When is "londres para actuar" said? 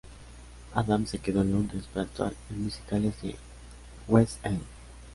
1.51-2.33